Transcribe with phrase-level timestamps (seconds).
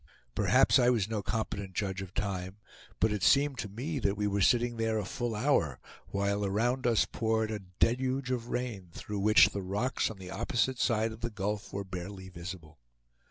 [0.33, 2.57] Perhaps I was no competent judge of time,
[2.99, 6.87] but it seemed to me that we were sitting there a full hour, while around
[6.87, 11.21] us poured a deluge of rain, through which the rocks on the opposite side of
[11.21, 12.79] the gulf were barely visible.